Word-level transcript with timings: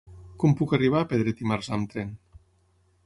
Com 0.43 0.55
puc 0.61 0.73
arribar 0.77 1.03
a 1.05 1.07
Pedret 1.11 1.43
i 1.45 1.49
Marzà 1.53 1.77
amb 1.77 1.93
tren? 1.93 2.17